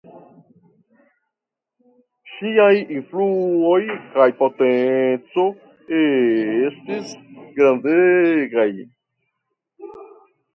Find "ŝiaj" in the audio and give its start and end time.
2.37-2.71